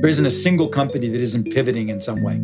[0.00, 2.36] There isn't a single company that isn't pivoting in some way.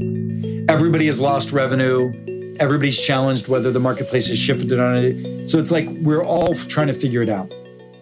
[0.69, 2.13] Everybody has lost revenue.
[2.61, 5.49] Everybody's challenged whether the marketplace has shifted on it.
[5.49, 7.51] So it's like we're all trying to figure it out.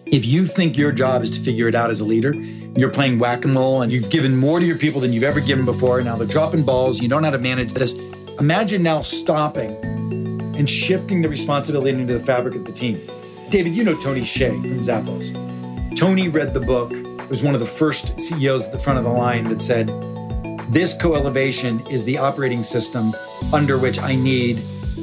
[0.07, 2.33] If you think your job is to figure it out as a leader,
[2.75, 5.39] you're playing whack a mole and you've given more to your people than you've ever
[5.39, 6.01] given before.
[6.01, 7.01] Now they're dropping balls.
[7.01, 7.93] You don't know how to manage this.
[8.39, 9.73] Imagine now stopping
[10.57, 12.99] and shifting the responsibility into the fabric of the team.
[13.49, 15.33] David, you know Tony Hsieh from Zappos.
[15.95, 16.91] Tony read the book,
[17.29, 19.87] was one of the first CEOs at the front of the line that said,
[20.69, 23.13] This co elevation is the operating system
[23.53, 24.61] under which I need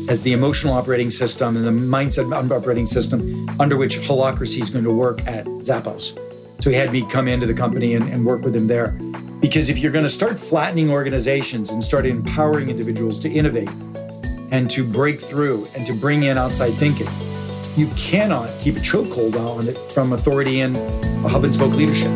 [0.09, 4.85] as the emotional operating system and the mindset operating system under which holacracy is going
[4.85, 6.19] to work at Zappos.
[6.63, 8.93] So he had me come into the company and, and work with him there.
[9.41, 13.69] Because if you're going to start flattening organizations and start empowering individuals to innovate
[14.53, 17.09] and to break through and to bring in outside thinking,
[17.77, 20.77] you cannot keep a chokehold on it from authority and
[21.25, 22.15] a hub and spoke leadership.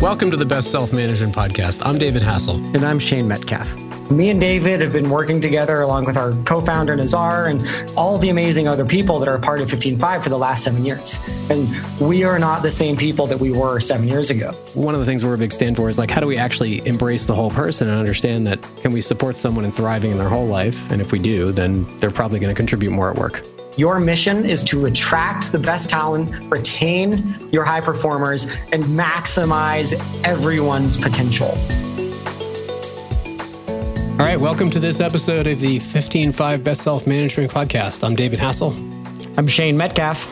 [0.00, 1.84] Welcome to the Best Self Management Podcast.
[1.84, 2.56] I'm David Hassell.
[2.74, 3.76] And I'm Shane Metcalf.
[4.12, 8.16] Me and David have been working together along with our co founder Nazar and all
[8.16, 11.18] the amazing other people that are a part of 15Five for the last seven years.
[11.50, 11.68] And
[12.00, 14.52] we are not the same people that we were seven years ago.
[14.74, 16.86] One of the things we're a big stand for is like, how do we actually
[16.86, 20.28] embrace the whole person and understand that can we support someone in thriving in their
[20.28, 20.90] whole life?
[20.92, 23.44] And if we do, then they're probably going to contribute more at work.
[23.78, 30.96] Your mission is to attract the best talent, retain your high performers, and maximize everyone's
[30.96, 31.56] potential.
[34.10, 38.02] All right, welcome to this episode of the 15Five Best Self Management Podcast.
[38.02, 38.74] I'm David Hassell.
[39.38, 40.28] I'm Shane Metcalf.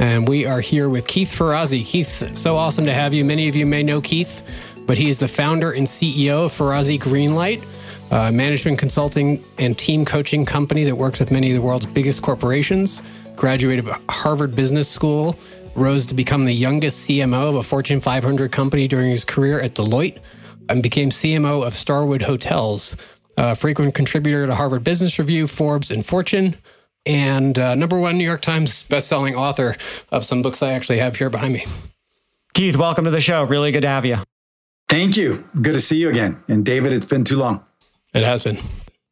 [0.00, 1.84] And we are here with Keith Ferrazzi.
[1.84, 3.24] Keith, so awesome to have you.
[3.24, 4.42] Many of you may know Keith,
[4.86, 7.64] but he is the founder and CEO of Ferrazzi Greenlight,
[8.10, 12.22] a management consulting and team coaching company that works with many of the world's biggest
[12.22, 13.02] corporations.
[13.36, 15.38] Graduated Harvard Business School,
[15.76, 19.74] rose to become the youngest CMO of a Fortune 500 company during his career at
[19.74, 20.18] Deloitte,
[20.68, 22.96] and became CMO of Starwood Hotels,
[23.36, 26.56] a frequent contributor to Harvard Business Review, Forbes, and Fortune,
[27.06, 29.76] and uh, number one New York Times bestselling author
[30.10, 31.64] of some books I actually have here behind me.
[32.54, 33.44] Keith, welcome to the show.
[33.44, 34.16] Really good to have you.
[34.88, 35.44] Thank you.
[35.54, 36.42] Good to see you again.
[36.48, 37.64] And David, it's been too long.
[38.14, 38.58] It has been.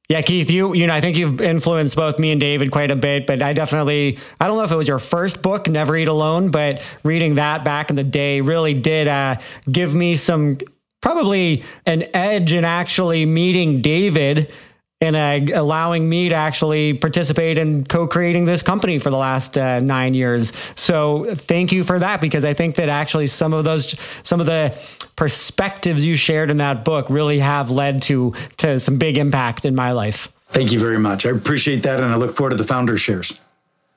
[0.08, 2.96] Yeah, Keith, you you know, I think you've influenced both me and David quite a
[2.96, 6.06] bit, but I definitely I don't know if it was your first book, Never Eat
[6.06, 9.36] Alone, but reading that back in the day really did uh,
[9.70, 10.58] give me some
[11.02, 14.52] probably an edge in actually meeting David
[15.00, 19.80] and uh, allowing me to actually participate in co-creating this company for the last uh,
[19.80, 20.52] nine years.
[20.74, 24.46] So thank you for that because I think that actually some of those some of
[24.46, 24.78] the
[25.16, 29.74] perspectives you shared in that book really have led to to some big impact in
[29.74, 30.32] my life.
[30.48, 31.26] Thank you very much.
[31.26, 33.40] I appreciate that, and I look forward to the founder shares.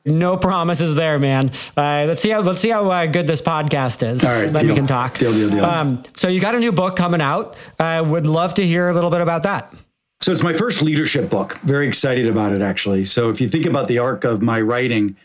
[0.05, 1.51] No promises there, man.
[1.77, 4.25] Uh, let's see how let's see how uh, good this podcast is.
[4.25, 4.71] All right, then deal.
[4.71, 5.17] we can talk.
[5.17, 5.63] Deal, deal, deal.
[5.63, 7.55] Um, so you got a new book coming out.
[7.77, 9.73] I would love to hear a little bit about that.
[10.21, 11.57] So it's my first leadership book.
[11.59, 13.05] Very excited about it, actually.
[13.05, 15.15] So if you think about the arc of my writing,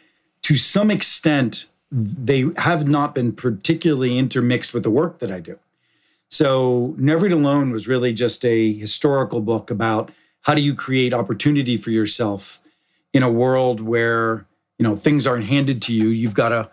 [0.43, 5.59] to some extent, they have not been particularly intermixed with the work that I do.
[6.31, 10.11] So Never Alone was really just a historical book about
[10.43, 12.61] how do you create opportunity for yourself
[13.13, 14.47] in a world where
[14.79, 16.69] you know things aren't handed to you you've got to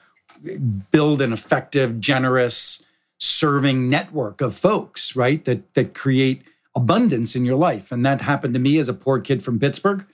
[0.92, 2.84] build an effective generous
[3.20, 6.42] serving network of folks right that that create
[6.76, 7.92] abundance in your life.
[7.92, 10.06] And that happened to me as a poor kid from pittsburgh.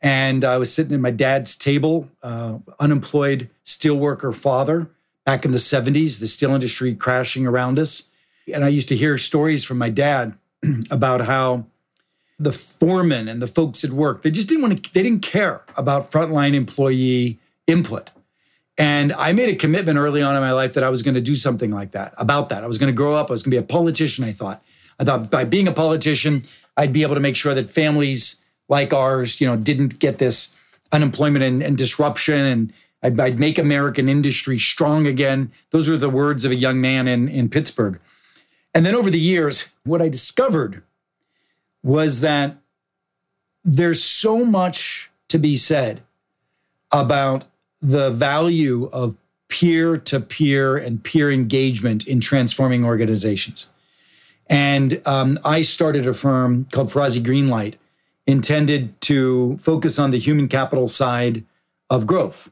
[0.00, 4.90] And i was sitting at my dad's table uh, unemployed steelworker father
[5.24, 8.10] back in the 70s the steel industry crashing around us.
[8.52, 10.34] And i used to hear stories from my dad
[10.90, 11.66] about how
[12.38, 15.64] the foremen and the folks at work they just didn't want to they didn't care
[15.76, 18.10] about frontline employee input.
[18.76, 21.20] And i made a commitment early on in my life that i was going to
[21.20, 22.62] do something like that about that.
[22.62, 24.62] I was going to grow up i was going to be a politician i thought
[24.98, 26.42] i thought by being a politician
[26.76, 30.54] i'd be able to make sure that families like ours you know didn't get this
[30.92, 32.72] unemployment and, and disruption and
[33.02, 37.08] I'd, I'd, make american industry strong again those were the words of a young man
[37.08, 38.00] in, in pittsburgh
[38.72, 40.82] and then over the years what i discovered
[41.82, 42.56] was that
[43.64, 46.02] there's so much to be said
[46.92, 47.44] about
[47.80, 49.16] the value of
[49.48, 53.70] peer to peer and peer engagement in transforming organizations.
[54.48, 57.74] And um, I started a firm called Ferrazzi Greenlight,
[58.26, 61.44] intended to focus on the human capital side
[61.90, 62.50] of growth.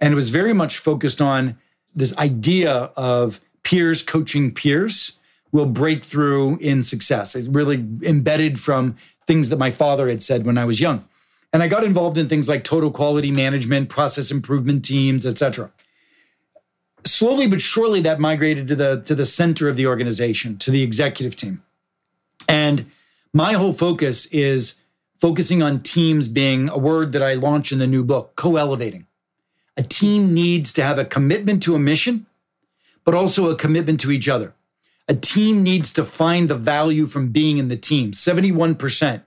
[0.00, 1.58] And it was very much focused on
[1.94, 5.18] this idea of peers coaching peers
[5.52, 7.34] will break through in success.
[7.34, 8.96] It's really embedded from
[9.26, 11.04] things that my father had said when I was young.
[11.52, 15.70] And I got involved in things like total quality management, process improvement teams, etc.
[17.04, 20.82] slowly but surely that migrated to the to the center of the organization, to the
[20.82, 21.62] executive team.
[22.48, 22.90] And
[23.32, 24.82] my whole focus is
[25.16, 29.06] focusing on teams being a word that I launch in the new book, co-elevating.
[29.76, 32.26] A team needs to have a commitment to a mission,
[33.04, 34.54] but also a commitment to each other.
[35.08, 38.12] A team needs to find the value from being in the team.
[38.12, 39.22] 71%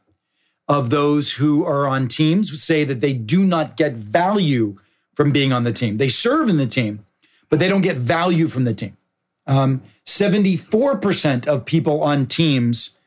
[0.67, 4.77] of those who are on teams say that they do not get value
[5.13, 5.97] from being on the team.
[5.97, 7.05] They serve in the team,
[7.53, 8.97] but they don't get value from the team.
[9.45, 12.97] Um, 74% of people on teams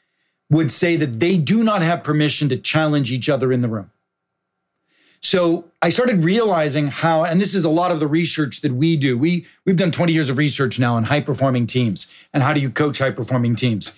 [0.48, 3.90] would say that they do not have permission to challenge each other in the room.
[5.20, 8.96] So I started realizing how, and this is a lot of the research that we
[8.96, 9.18] do.
[9.18, 12.60] We we've done 20 years of research now on high performing teams and how do
[12.60, 13.96] you coach high performing teams.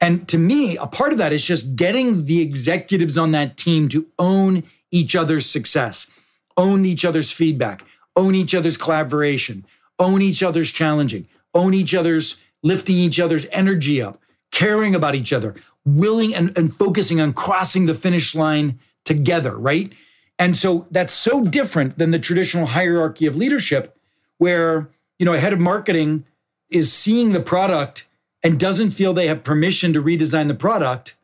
[0.00, 3.88] And to me, a part of that is just getting the executives on that team
[3.88, 4.62] to own
[4.92, 6.08] each other's success,
[6.56, 7.82] own each other's feedback,
[8.14, 9.64] own each other's collaboration,
[9.98, 15.32] own each other's challenging, own each other's lifting each other's energy up, caring about each
[15.32, 15.54] other,
[15.84, 19.92] willing and, and focusing on crossing the finish line together, right?
[20.38, 23.96] And so that's so different than the traditional hierarchy of leadership
[24.38, 26.24] where, you know, a head of marketing
[26.70, 28.06] is seeing the product
[28.42, 31.16] and doesn't feel they have permission to redesign the product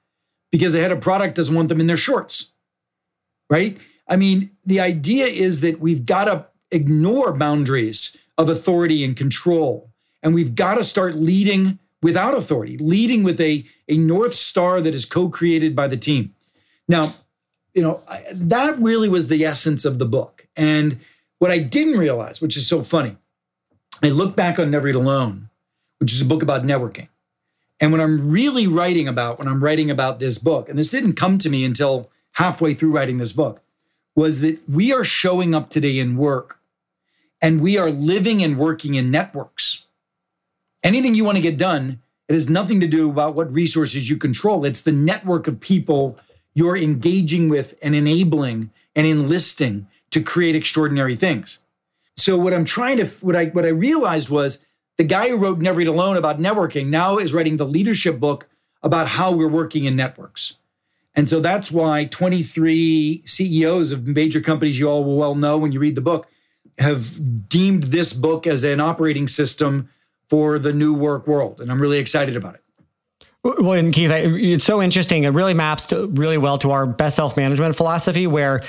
[0.50, 2.53] because the head of product doesn't want them in their shorts.
[3.49, 3.79] Right?
[4.09, 9.91] I mean, the idea is that we've got to ignore boundaries of authority and control.
[10.23, 14.94] And we've got to start leading without authority, leading with a, a North Star that
[14.94, 16.35] is co created by the team.
[16.88, 17.15] Now,
[17.75, 20.47] you know, I, that really was the essence of the book.
[20.56, 21.00] And
[21.38, 23.17] what I didn't realize, which is so funny,
[24.03, 25.49] I look back on Never Eat Alone,
[25.99, 27.09] which is a book about networking.
[27.81, 31.15] And when I'm really writing about, when I'm writing about this book, and this didn't
[31.15, 33.62] come to me until halfway through writing this book,
[34.15, 36.61] was that we are showing up today in work
[37.44, 39.87] and we are living and working in networks.
[40.82, 44.17] Anything you want to get done, it has nothing to do about what resources you
[44.17, 44.64] control.
[44.64, 46.19] It's the network of people
[46.55, 51.58] you're engaging with and enabling and enlisting to create extraordinary things.
[52.17, 54.64] So what I'm trying to what I what I realized was
[54.97, 58.49] the guy who wrote Never Eat Alone about networking now is writing the leadership book
[58.82, 60.56] about how we're working in networks.
[61.14, 65.73] And so that's why 23 CEOs of major companies you all will well know when
[65.73, 66.26] you read the book
[66.79, 69.88] have deemed this book as an operating system
[70.29, 71.61] for the new work world.
[71.61, 72.61] And I'm really excited about it.
[73.44, 75.25] Well, and Keith, it's so interesting.
[75.25, 78.62] It really maps to, really well to our best self management philosophy, where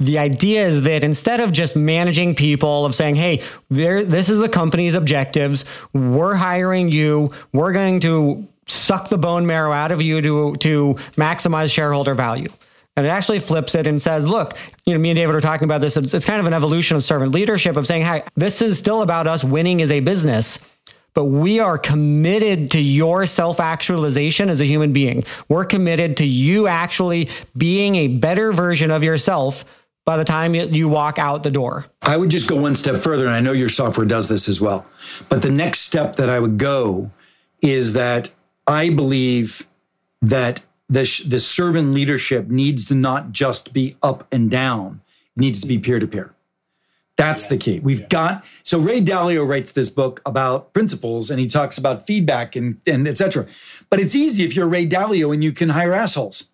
[0.00, 4.48] the idea is that instead of just managing people of saying hey this is the
[4.48, 10.20] company's objectives we're hiring you we're going to suck the bone marrow out of you
[10.22, 12.48] to to maximize shareholder value
[12.96, 15.64] and it actually flips it and says, look, you know, me and David are talking
[15.64, 15.96] about this.
[15.96, 19.02] It's, it's kind of an evolution of servant leadership of saying, hey, this is still
[19.02, 20.58] about us winning as a business
[21.14, 25.24] but we are committed to your self actualization as a human being.
[25.48, 29.64] We're committed to you actually being a better version of yourself
[30.06, 31.86] by the time you walk out the door.
[32.02, 34.60] I would just go one step further, and I know your software does this as
[34.60, 34.86] well.
[35.28, 37.10] But the next step that I would go
[37.60, 38.32] is that
[38.66, 39.66] I believe
[40.22, 45.00] that the, the servant leadership needs to not just be up and down,
[45.36, 46.34] it needs to be peer to peer.
[47.16, 47.50] That's yes.
[47.50, 47.80] the key.
[47.80, 48.06] We've yeah.
[48.08, 52.80] got so Ray Dalio writes this book about principles and he talks about feedback and
[52.86, 53.46] and etc.
[53.90, 56.48] But it's easy if you're Ray Dalio and you can hire assholes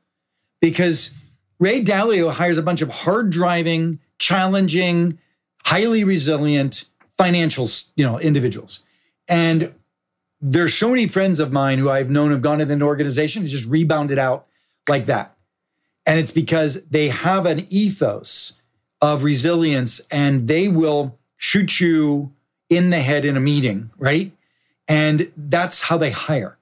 [0.61, 1.15] because
[1.61, 5.19] Ray Dalio hires a bunch of hard driving, challenging,
[5.65, 8.81] highly resilient financial you know individuals.
[9.29, 9.73] And
[10.49, 13.51] there's so many friends of mine who I've known have gone into an organization and
[13.51, 14.47] just rebounded out
[14.89, 15.37] like that.
[16.07, 18.61] And it's because they have an ethos
[19.03, 22.33] of resilience and they will shoot you
[22.71, 24.31] in the head in a meeting, right?
[24.87, 26.59] And that's how they hire.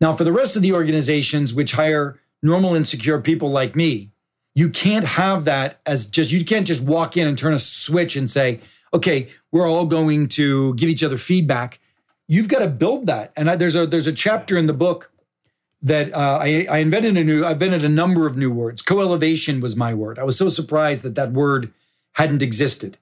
[0.00, 4.10] Now, for the rest of the organizations which hire normal insecure people like me,
[4.54, 8.14] you can't have that as just, you can't just walk in and turn a switch
[8.14, 8.60] and say,
[8.92, 11.80] okay, we're all going to give each other feedback.
[12.26, 13.32] You've got to build that.
[13.36, 15.10] And I, there's a there's a chapter in the book
[15.82, 18.80] that uh, I, I invented a new, I invented a number of new words.
[18.80, 20.18] Co-elevation was my word.
[20.18, 21.72] I was so surprised that that word
[22.12, 22.96] hadn't existed.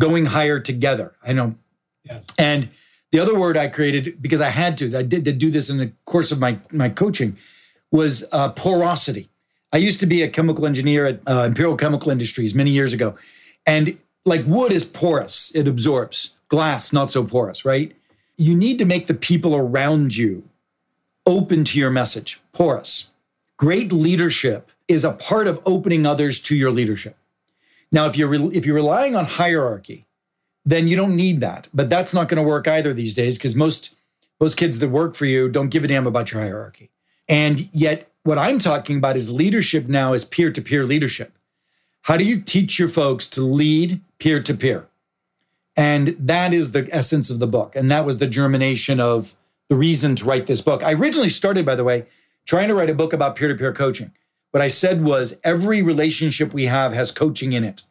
[0.00, 1.14] Going higher together.
[1.24, 1.54] I know.
[2.02, 2.26] Yes.
[2.36, 2.70] And
[3.12, 5.76] the other word I created because I had to, I did to do this in
[5.76, 7.36] the course of my my coaching,
[7.92, 9.28] was uh, porosity.
[9.72, 13.16] I used to be a chemical engineer at uh, Imperial Chemical Industries many years ago,
[13.64, 16.40] and like wood is porous; it absorbs.
[16.48, 17.94] Glass not so porous, right?
[18.36, 20.48] You need to make the people around you
[21.26, 23.10] open to your message, porous.
[23.56, 27.16] Great leadership is a part of opening others to your leadership.
[27.92, 30.06] Now, if you're re- if you're relying on hierarchy,
[30.64, 31.68] then you don't need that.
[31.72, 33.94] But that's not going to work either these days because most
[34.40, 36.90] most kids that work for you don't give a damn about your hierarchy.
[37.28, 41.38] And yet, what I'm talking about is leadership now is peer to peer leadership.
[42.02, 44.88] How do you teach your folks to lead peer to peer?
[45.76, 47.74] And that is the essence of the book.
[47.74, 49.34] And that was the germination of
[49.68, 50.82] the reason to write this book.
[50.82, 52.06] I originally started, by the way,
[52.46, 54.12] trying to write a book about peer to peer coaching.
[54.50, 57.82] What I said was every relationship we have has coaching in it,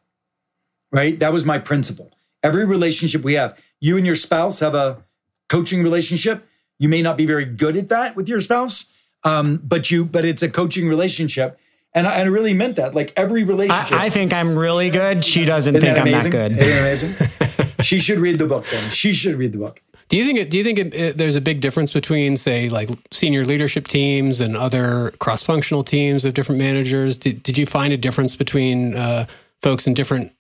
[0.92, 1.20] right?
[1.20, 2.12] That was my principle.
[2.42, 5.04] Every relationship we have, you and your spouse have a
[5.50, 6.48] coaching relationship.
[6.80, 8.92] You may not be very good at that with your spouse,
[9.24, 11.60] um, but you, but it's a coaching relationship.
[11.94, 12.96] And I, and I really meant that.
[12.96, 13.98] Like every relationship.
[13.98, 15.26] I, I think I'm really good.
[15.26, 16.54] She doesn't think I'm that good.
[16.54, 17.70] Isn't that amazing?
[17.84, 18.90] she should read the book then.
[18.90, 19.82] She should read the book.
[20.10, 22.70] Do you think it, do you think it, it, there's a big difference between say
[22.70, 27.18] like senior leadership teams and other cross-functional teams of different managers?
[27.18, 29.26] Did, did you find a difference between uh,
[29.62, 30.34] folks in different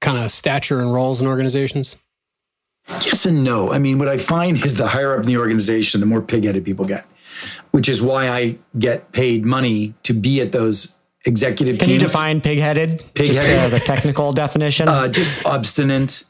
[0.00, 1.96] kind of stature and roles in organizations?
[2.88, 3.72] Yes and no.
[3.72, 6.64] I mean, what I find is the higher up in the organization, the more pig-headed
[6.64, 7.04] people get,
[7.70, 11.98] which is why I get paid money to be at those executive Can teams.
[11.98, 13.02] Can you define pig-headed?
[13.14, 13.34] Pig-headed.
[13.34, 14.88] Just, uh, the technical definition.
[14.88, 16.24] Uh, just obstinate.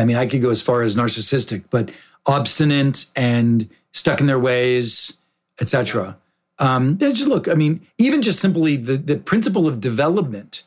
[0.00, 1.90] I mean, I could go as far as narcissistic, but
[2.26, 5.22] obstinate and stuck in their ways,
[5.60, 6.18] etc.
[6.58, 10.64] Um, just look, I mean, even just simply the, the principle of development.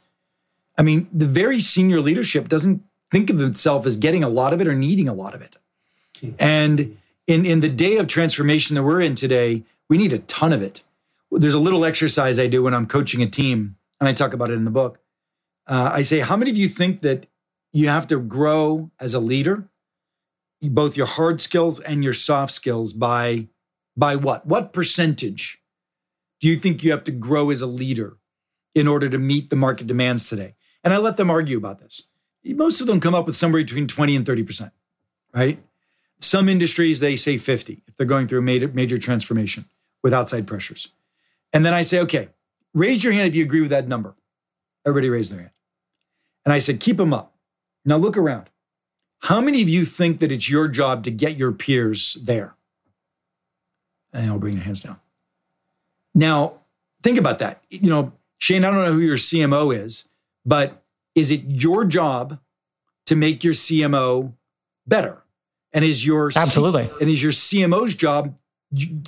[0.77, 4.62] I mean, the very senior leadership doesn't think of itself as getting a lot of
[4.62, 5.57] it or needing a lot of it.
[6.38, 10.53] And in, in the day of transformation that we're in today, we need a ton
[10.53, 10.83] of it.
[11.31, 14.50] There's a little exercise I do when I'm coaching a team, and I talk about
[14.50, 15.00] it in the book.
[15.67, 17.27] Uh, I say, How many of you think that
[17.71, 19.69] you have to grow as a leader
[20.61, 23.47] both your hard skills and your soft skills by
[23.95, 24.45] by what?
[24.45, 25.61] What percentage
[26.39, 28.17] do you think you have to grow as a leader
[28.73, 30.55] in order to meet the market demands today?
[30.83, 32.03] And I let them argue about this.
[32.45, 34.71] Most of them come up with somewhere between 20 and 30%,
[35.33, 35.61] right?
[36.19, 39.65] Some industries, they say 50 if they're going through a major, major transformation
[40.01, 40.89] with outside pressures.
[41.51, 42.29] And then I say, okay,
[42.73, 44.15] raise your hand if you agree with that number.
[44.85, 45.51] Everybody raised their hand.
[46.45, 47.35] And I said, keep them up.
[47.86, 48.50] Now look around.
[49.24, 52.55] How many of you think that it's your job to get your peers there?
[54.13, 55.00] And I'll bring the hands down.
[56.15, 56.62] Now,
[57.03, 57.62] think about that.
[57.69, 60.07] You know, Shane, I don't know who your CMO is,
[60.45, 60.83] but
[61.15, 62.39] is it your job
[63.05, 64.33] to make your CMO
[64.88, 65.21] better?
[65.71, 68.38] And is your absolutely C- and is your CMO's job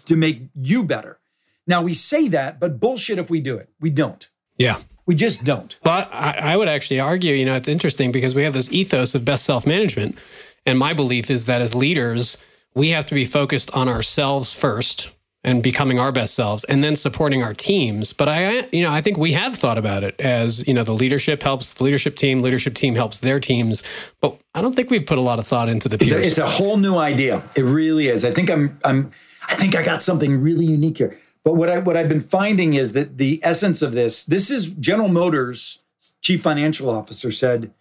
[0.06, 1.20] to make you better?
[1.66, 3.70] Now we say that, but bullshit if we do it.
[3.80, 4.30] We don't.
[4.58, 4.80] Yeah.
[5.06, 5.78] We just don't.
[5.84, 9.16] But I, I would actually argue, you know, it's interesting because we have this ethos
[9.16, 10.18] of best self management.
[10.66, 12.38] And my belief is that as leaders,
[12.76, 15.12] we have to be focused on ourselves first
[15.44, 19.02] and becoming our best selves and then supporting our teams but i you know i
[19.02, 22.40] think we have thought about it as you know the leadership helps the leadership team
[22.40, 23.84] leadership team helps their teams
[24.20, 26.12] but i don't think we've put a lot of thought into the peers.
[26.12, 29.12] It's a, it's a whole new idea it really is i think i'm i'm
[29.48, 32.74] i think i got something really unique here but what I what I've been finding
[32.74, 35.80] is that the essence of this, this is General Motors
[36.22, 37.72] chief financial officer said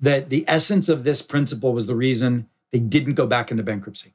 [0.00, 4.14] that the essence of this principle was the reason they didn't go back into bankruptcy.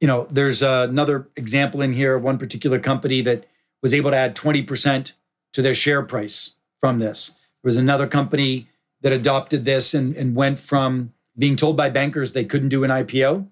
[0.00, 3.44] You know, there's uh, another example in here of one particular company that
[3.82, 5.12] was able to add 20%
[5.52, 7.30] to their share price from this.
[7.30, 8.66] There was another company
[9.00, 12.90] that adopted this and, and went from being told by bankers they couldn't do an
[12.90, 13.48] IPO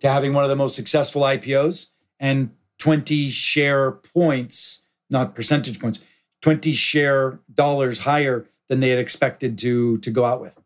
[0.00, 1.90] to having one of the most successful IPOs
[2.20, 6.04] and 20 share points, not percentage points,
[6.42, 10.58] 20 share dollars higher than they had expected to, to go out with.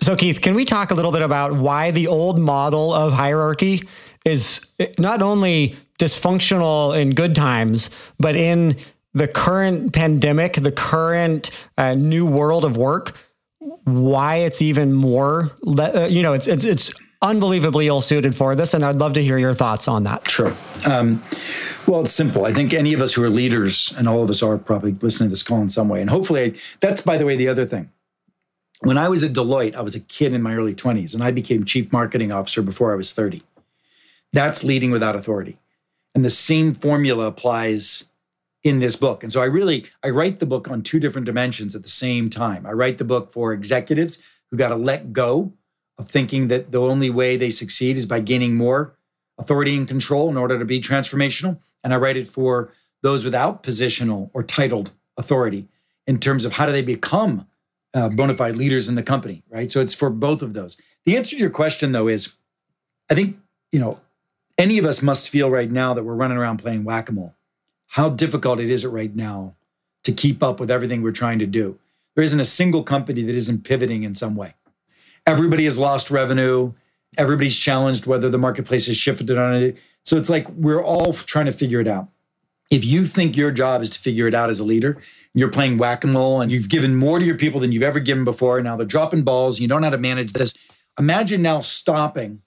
[0.00, 3.86] So, Keith, can we talk a little bit about why the old model of hierarchy
[4.24, 8.76] is not only dysfunctional in good times, but in
[9.12, 13.16] the current pandemic, the current uh, new world of work,
[13.84, 16.90] why it's even more, uh, you know, it's, it's, it's
[17.22, 18.74] unbelievably ill suited for this.
[18.74, 20.28] And I'd love to hear your thoughts on that.
[20.30, 20.52] Sure.
[20.86, 21.22] Um,
[21.86, 22.46] well, it's simple.
[22.46, 25.28] I think any of us who are leaders, and all of us are probably listening
[25.28, 26.00] to this call in some way.
[26.00, 27.90] And hopefully, I, that's, by the way, the other thing.
[28.80, 31.30] When I was at Deloitte, I was a kid in my early 20s, and I
[31.30, 33.42] became chief marketing officer before I was 30.
[34.32, 35.58] That's leading without authority.
[36.14, 38.10] And the same formula applies
[38.62, 39.22] in this book.
[39.22, 42.28] And so I really I write the book on two different dimensions at the same
[42.28, 42.66] time.
[42.66, 45.52] I write the book for executives who got to let go
[46.00, 48.96] of thinking that the only way they succeed is by gaining more
[49.38, 51.60] authority and control in order to be transformational.
[51.84, 55.68] And I write it for those without positional or titled authority
[56.06, 57.46] in terms of how do they become
[57.92, 59.70] uh, bona fide leaders in the company, right?
[59.70, 60.78] So it's for both of those.
[61.04, 62.34] The answer to your question, though, is
[63.10, 63.36] I think,
[63.70, 64.00] you know,
[64.56, 67.36] any of us must feel right now that we're running around playing whack a mole.
[67.88, 69.54] How difficult it is it right now
[70.04, 71.78] to keep up with everything we're trying to do.
[72.14, 74.54] There isn't a single company that isn't pivoting in some way
[75.30, 76.72] everybody has lost revenue.
[77.16, 79.76] Everybody's challenged whether the marketplace has shifted on it.
[80.04, 82.08] So it's like we're all trying to figure it out.
[82.70, 84.98] If you think your job is to figure it out as a leader,
[85.34, 88.00] you're playing whack a mole and you've given more to your people than you've ever
[88.00, 88.60] given before.
[88.60, 89.60] Now they're dropping balls.
[89.60, 90.56] You don't know how to manage this.
[90.98, 92.42] Imagine now stopping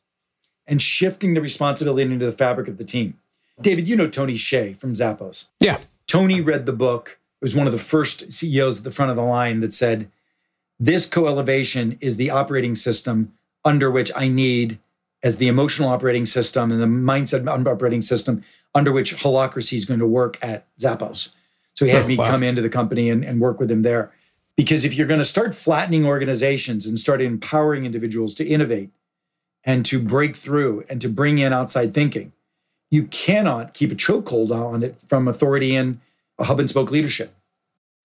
[0.65, 3.19] and shifting the responsibility into the fabric of the team.
[3.59, 5.49] David, you know Tony Hsieh from Zappos.
[5.59, 5.79] Yeah.
[6.07, 7.19] Tony read the book.
[7.41, 10.09] It was one of the first CEOs at the front of the line that said,
[10.83, 13.31] This co elevation is the operating system
[13.63, 14.79] under which I need
[15.23, 18.43] as the emotional operating system and the mindset operating system
[18.75, 21.29] under which holacracy is going to work at Zappos.
[21.73, 22.29] So he had oh, me wow.
[22.29, 24.11] come into the company and, and work with him there.
[24.57, 28.89] Because if you're going to start flattening organizations and start empowering individuals to innovate
[29.63, 32.33] and to break through and to bring in outside thinking,
[32.91, 36.01] you cannot keep a chokehold on it from authority and
[36.37, 37.33] a hub and spoke leadership.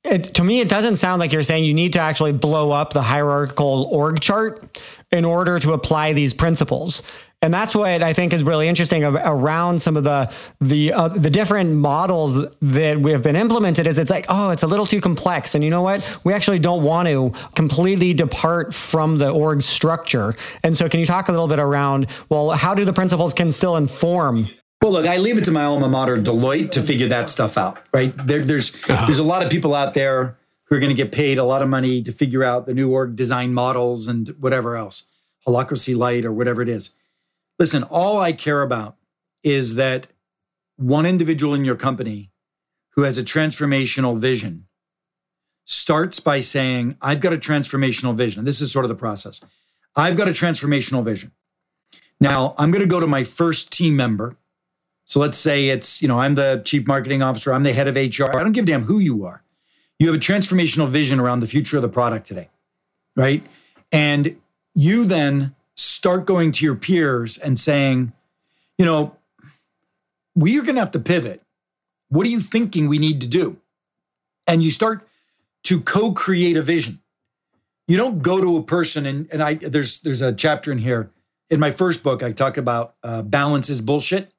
[0.05, 2.93] It, to me, it doesn't sound like you're saying you need to actually blow up
[2.93, 7.03] the hierarchical org chart in order to apply these principles.
[7.41, 11.31] And that's what I think is really interesting around some of the the uh, the
[11.31, 13.87] different models that we have been implemented.
[13.87, 16.19] Is it's like, oh, it's a little too complex, and you know what?
[16.25, 20.35] We actually don't want to completely depart from the org structure.
[20.65, 23.53] And so, can you talk a little bit around, well, how do the principles can
[23.53, 24.49] still inform
[24.83, 27.79] well, look, I leave it to my alma mater, Deloitte, to figure that stuff out.
[27.93, 29.07] Right there, there's uh-huh.
[29.07, 31.63] there's a lot of people out there who are going to get paid a lot
[31.63, 35.05] of money to figure out the new org design models and whatever else,
[35.47, 36.95] holacracy light or whatever it is.
[37.59, 38.97] Listen, all I care about
[39.43, 40.07] is that
[40.77, 42.31] one individual in your company
[42.95, 44.67] who has a transformational vision
[45.65, 48.45] starts by saying, I've got a transformational vision.
[48.45, 49.41] This is sort of the process.
[49.97, 51.33] I've got a transformational vision.
[52.21, 54.37] Now, I'm going to go to my first team member
[55.09, 57.97] so let's say it's, you know, I'm the chief marketing officer, I'm the head of
[57.97, 58.25] HR.
[58.37, 59.43] I don't give a damn who you are.
[59.99, 62.51] You have a transformational vision around the future of the product today,
[63.17, 63.43] right?
[63.91, 64.39] And
[64.75, 68.13] you then start going to your peers and saying,
[68.77, 69.17] you know,
[70.35, 71.43] we are going to have to pivot.
[72.11, 73.57] What are you thinking we need to do?
[74.47, 75.09] And you start
[75.65, 77.01] to co-create a vision.
[77.87, 81.11] You don't go to a person and and I there's there's a chapter in here
[81.49, 84.31] in my first book I talk about uh, balance is bullshit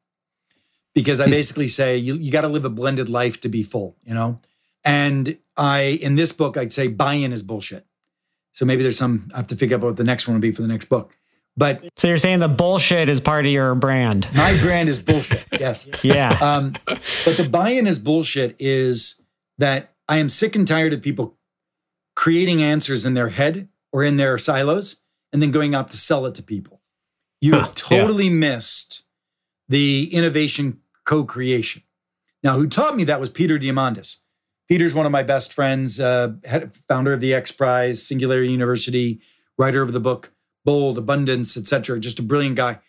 [0.94, 1.32] because I hmm.
[1.32, 4.40] basically say you, you got to live a blended life to be full, you know?
[4.84, 7.86] And I, in this book, I'd say buy in is bullshit.
[8.54, 10.52] So maybe there's some, I have to figure out what the next one will be
[10.52, 11.16] for the next book.
[11.58, 14.30] But so you're saying the bullshit is part of your brand?
[14.34, 15.46] My brand is bullshit.
[15.60, 15.88] Yes.
[16.04, 16.38] yeah.
[16.42, 19.22] Um, but the buy in is bullshit is
[19.58, 21.38] that I am sick and tired of people
[22.16, 26.26] creating answers in their head or in their silos and then going out to sell
[26.26, 26.82] it to people.
[27.42, 28.34] You have totally yeah.
[28.34, 29.04] missed
[29.70, 31.84] the innovation co-creation.
[32.44, 34.18] Now, who taught me that was Peter Diamandis.
[34.68, 36.34] Peter's one of my best friends, uh,
[36.88, 39.20] founder of the X Prize, Singularity University,
[39.58, 40.32] writer of the book
[40.64, 42.00] Bold, Abundance, etc.
[42.00, 42.80] Just a brilliant guy.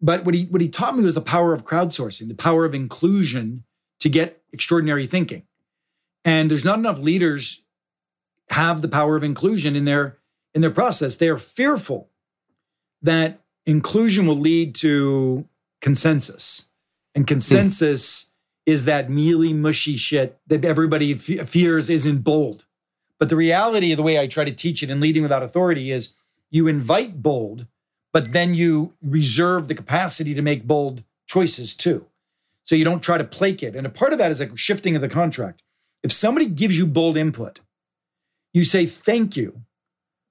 [0.00, 2.74] But what he what he taught me was the power of crowdsourcing, the power of
[2.74, 3.64] inclusion
[4.00, 5.44] to get extraordinary thinking.
[6.24, 7.62] And there's not enough leaders
[8.50, 10.18] have the power of inclusion in their
[10.54, 11.16] in their process.
[11.16, 12.10] They are fearful
[13.00, 15.48] that inclusion will lead to
[15.82, 16.68] consensus.
[17.14, 18.28] And consensus mm.
[18.64, 22.64] is that mealy, mushy shit that everybody f- fears isn't bold.
[23.18, 25.90] But the reality of the way I try to teach it in Leading Without Authority
[25.90, 26.14] is
[26.50, 27.66] you invite bold,
[28.12, 32.06] but then you reserve the capacity to make bold choices too.
[32.62, 33.76] So you don't try to placate.
[33.76, 35.62] And a part of that is like shifting of the contract.
[36.02, 37.60] If somebody gives you bold input,
[38.52, 39.62] you say thank you,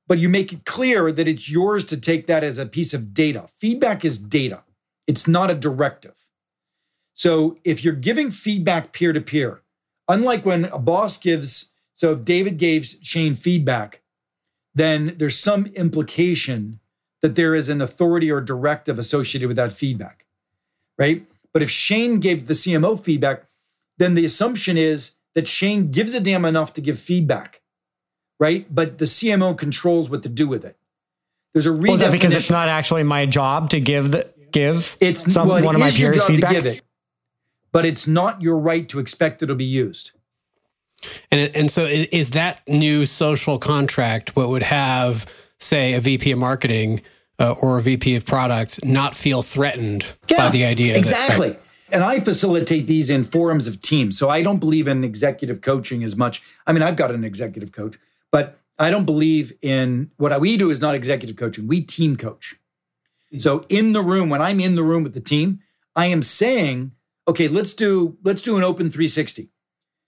[0.08, 3.14] but you make it clear that it's yours to take that as a piece of
[3.14, 3.50] data.
[3.58, 4.64] Feedback is data.
[5.08, 6.16] It's not a directive.
[7.14, 9.62] So if you're giving feedback peer to peer,
[10.08, 14.02] unlike when a boss gives, so if David gave Shane feedback,
[14.74, 16.80] then there's some implication
[17.22, 20.26] that there is an authority or directive associated with that feedback,
[20.98, 21.26] right?
[21.54, 23.46] But if Shane gave the CMO feedback,
[23.98, 27.62] then the assumption is that Shane gives a damn enough to give feedback,
[28.40, 28.74] right?
[28.74, 30.78] But the CMO controls what to do with it.
[31.54, 32.00] There's a reason.
[32.00, 35.76] Well, because it's not actually my job to give the give it's some, well, one
[35.76, 36.50] of my peers feedback?
[36.50, 36.82] To give it,
[37.72, 40.12] but it's not your right to expect it'll be used.
[41.32, 45.26] And and so is that new social contract what would have
[45.60, 47.02] say a VP of marketing
[47.40, 51.50] uh, or a VP of product not feel threatened yeah, by the idea exactly.
[51.50, 51.66] That, right?
[51.92, 54.18] and I facilitate these in forums of teams.
[54.18, 56.42] So I don't believe in executive coaching as much.
[56.66, 57.98] I mean, I've got an executive coach,
[58.32, 61.68] but I don't believe in what we do is not executive coaching.
[61.68, 62.56] We team coach.
[63.38, 65.60] So in the room, when I'm in the room with the team,
[65.96, 66.92] I am saying,
[67.28, 69.50] okay, let's do let's do an open 360.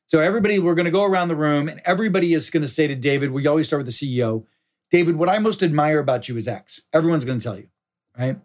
[0.06, 2.88] So everybody, we're going to go around the room, and everybody is going to say
[2.88, 4.46] to David, we always start with the CEO.
[4.92, 6.82] David, what I most admire about you is X.
[6.94, 7.70] Everyone's going to tell you,
[8.18, 8.38] right?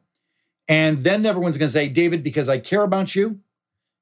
[0.69, 3.41] And then everyone's going to say, David, because I care about you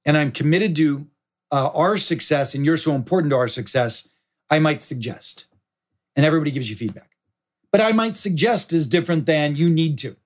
[0.04, 1.08] and I'm committed to
[1.52, 4.08] uh, our success and you're so important to our success,
[4.50, 5.46] I might suggest.
[6.16, 7.16] And everybody gives you feedback.
[7.70, 10.16] But I might suggest is different than you need to,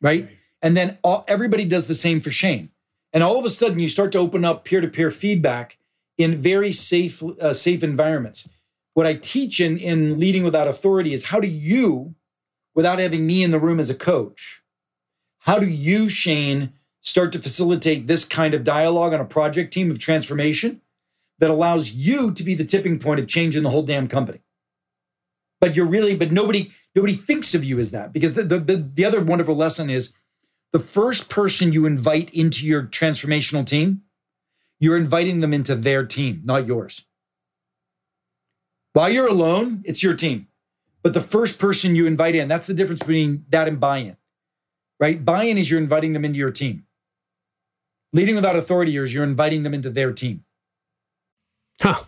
[0.00, 0.28] right?
[0.62, 2.70] And then all, everybody does the same for Shane.
[3.12, 5.78] And all of a sudden, you start to open up peer to peer feedback
[6.18, 8.48] in very safe, uh, safe environments
[8.96, 12.14] what I teach in, in leading without authority is how do you,
[12.74, 14.62] without having me in the room as a coach,
[15.40, 19.90] how do you, Shane, start to facilitate this kind of dialogue on a project team
[19.90, 20.80] of transformation
[21.40, 24.40] that allows you to be the tipping point of changing the whole damn company?
[25.60, 28.76] But you're really, but nobody, nobody thinks of you as that because the, the, the,
[28.76, 30.14] the other wonderful lesson is
[30.72, 34.02] the first person you invite into your transformational team,
[34.80, 37.04] you're inviting them into their team, not yours.
[38.94, 40.48] While you're alone, it's your team.
[41.02, 44.16] But the first person you invite in, that's the difference between that and buy in,
[44.98, 45.24] right?
[45.24, 46.84] Buy in is you're inviting them into your team.
[48.12, 50.44] Leading without authority is you're inviting them into their team.
[51.80, 52.04] Huh.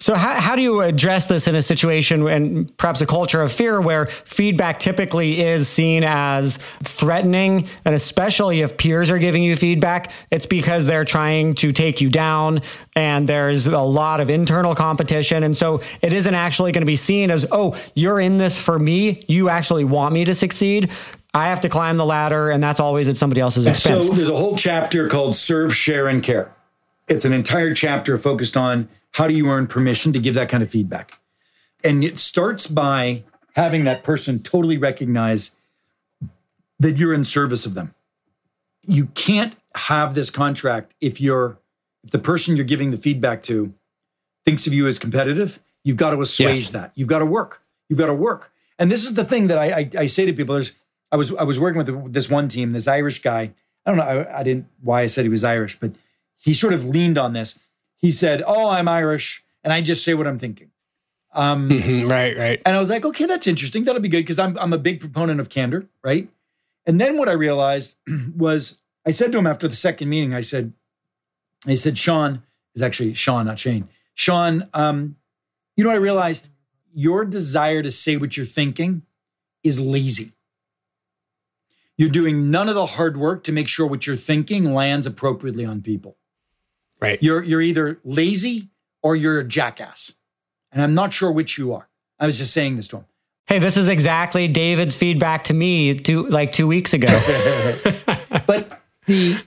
[0.00, 3.52] So how, how do you address this in a situation and perhaps a culture of
[3.52, 9.56] fear where feedback typically is seen as threatening and especially if peers are giving you
[9.56, 12.62] feedback it's because they're trying to take you down
[12.96, 16.96] and there's a lot of internal competition and so it isn't actually going to be
[16.96, 20.90] seen as oh you're in this for me you actually want me to succeed
[21.34, 24.08] I have to climb the ladder and that's always at somebody else's expense.
[24.08, 26.52] So there's a whole chapter called serve share and care.
[27.10, 30.62] It's an entire chapter focused on how do you earn permission to give that kind
[30.62, 31.18] of feedback?
[31.82, 33.24] And it starts by
[33.56, 35.56] having that person totally recognize
[36.78, 37.94] that you're in service of them.
[38.86, 41.58] You can't have this contract if you're
[42.04, 43.74] if the person you're giving the feedback to
[44.46, 45.58] thinks of you as competitive.
[45.82, 46.70] You've got to assuage yes.
[46.70, 46.92] that.
[46.94, 47.62] You've got to work.
[47.88, 48.52] You've got to work.
[48.78, 50.54] And this is the thing that I, I, I say to people.
[50.54, 50.72] There's
[51.10, 53.52] I was I was working with this one team, this Irish guy.
[53.84, 54.04] I don't know.
[54.04, 55.90] I, I didn't why I said he was Irish, but
[56.40, 57.58] he sort of leaned on this
[58.00, 60.70] he said, "Oh, I'm Irish, and I just say what I'm thinking."
[61.32, 62.62] Um, mm-hmm, right, right.
[62.64, 63.84] And I was like, "Okay, that's interesting.
[63.84, 66.28] That'll be good because I'm I'm a big proponent of candor, right?"
[66.86, 67.96] And then what I realized
[68.36, 70.72] was, I said to him after the second meeting, I said,
[71.66, 72.42] "I said, Sean
[72.74, 73.88] is actually Sean, not Shane.
[74.14, 75.16] Sean, um,
[75.76, 76.48] you know, what I realized
[76.92, 79.02] your desire to say what you're thinking
[79.62, 80.32] is lazy."
[81.98, 85.66] You're doing none of the hard work to make sure what you're thinking lands appropriately
[85.66, 86.16] on people.
[87.00, 87.22] Right.
[87.22, 88.68] You're you're either lazy
[89.02, 90.14] or you're a jackass.
[90.72, 91.88] And I'm not sure which you are.
[92.18, 93.04] I was just saying this to him.
[93.46, 97.08] Hey, this is exactly David's feedback to me two like two weeks ago.
[98.46, 99.42] but the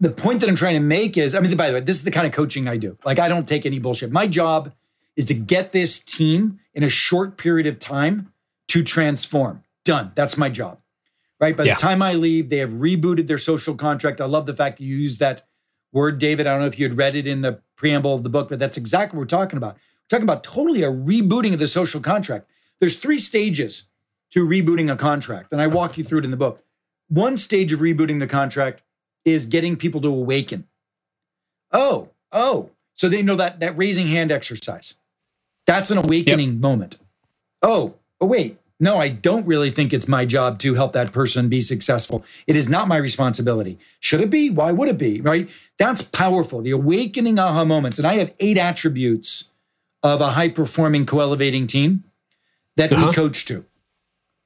[0.00, 2.04] the point that I'm trying to make is, I mean, by the way, this is
[2.04, 2.98] the kind of coaching I do.
[3.04, 4.10] Like, I don't take any bullshit.
[4.10, 4.72] My job
[5.14, 8.32] is to get this team in a short period of time
[8.68, 9.62] to transform.
[9.84, 10.12] Done.
[10.14, 10.80] That's my job.
[11.40, 11.56] Right.
[11.56, 11.74] By yeah.
[11.74, 14.20] the time I leave, they have rebooted their social contract.
[14.20, 15.46] I love the fact that you use that
[15.92, 16.46] word, David.
[16.46, 18.58] I don't know if you had read it in the preamble of the book, but
[18.58, 19.74] that's exactly what we're talking about.
[19.74, 22.48] We're talking about totally a rebooting of the social contract.
[22.80, 23.88] There's three stages
[24.30, 26.62] to rebooting a contract, and I walk you through it in the book.
[27.08, 28.82] One stage of rebooting the contract
[29.24, 30.66] is getting people to awaken.
[31.72, 34.94] Oh, oh, so they know that that raising hand exercise.
[35.66, 36.60] That's an awakening yep.
[36.60, 36.98] moment.
[37.62, 41.48] Oh, oh wait, no, I don't really think it's my job to help that person
[41.48, 42.24] be successful.
[42.46, 43.78] It is not my responsibility.
[44.00, 44.50] Should it be?
[44.50, 45.20] Why would it be?
[45.20, 45.48] Right?
[45.78, 46.60] That's powerful.
[46.60, 47.98] The awakening aha moments.
[47.98, 49.50] And I have eight attributes
[50.02, 52.04] of a high performing, co elevating team
[52.76, 53.06] that uh-huh.
[53.08, 53.64] we coach to.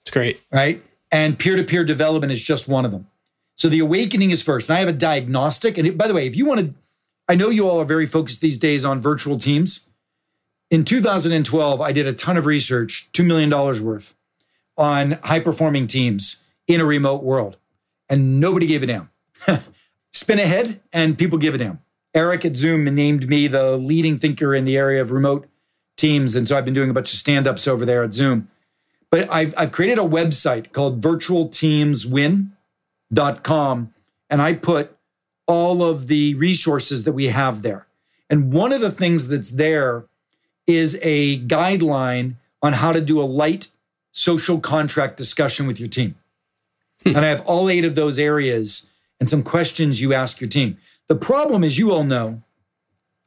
[0.04, 0.40] It's great.
[0.52, 0.82] Right?
[1.10, 3.08] And peer to peer development is just one of them.
[3.56, 4.70] So the awakening is first.
[4.70, 5.76] And I have a diagnostic.
[5.76, 6.74] And it, by the way, if you want to,
[7.28, 9.88] I know you all are very focused these days on virtual teams.
[10.70, 14.14] In 2012, I did a ton of research, $2 million worth
[14.80, 17.58] on high performing teams in a remote world,
[18.08, 19.10] and nobody gave a damn.
[20.12, 21.80] Spin ahead, and people give a damn.
[22.14, 25.46] Eric at Zoom named me the leading thinker in the area of remote
[25.96, 26.34] teams.
[26.34, 28.48] And so I've been doing a bunch of stand ups over there at Zoom.
[29.10, 33.94] But I've, I've created a website called virtualteamswin.com,
[34.30, 34.96] and I put
[35.46, 37.86] all of the resources that we have there.
[38.28, 40.06] And one of the things that's there
[40.66, 43.68] is a guideline on how to do a light
[44.12, 46.14] social contract discussion with your team.
[47.02, 47.16] Hmm.
[47.16, 50.78] And I have all eight of those areas and some questions you ask your team.
[51.08, 52.42] The problem is, you all know,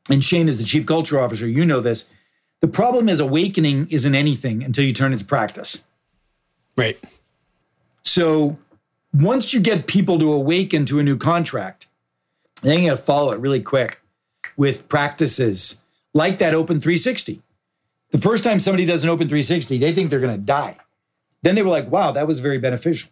[0.10, 2.10] and Shane is the chief culture officer, you know this.
[2.62, 5.84] The problem is, awakening isn't anything until you turn it into practice.
[6.78, 6.98] Right.
[8.04, 8.58] So
[9.14, 11.88] once you get people to awaken to a new contract,
[12.62, 14.02] then you got to follow it really quick
[14.56, 17.42] with practices like that Open 360
[18.14, 20.78] The first time somebody does an open 360, they think they're going to die.
[21.42, 23.10] Then they were like, wow, that was very beneficial.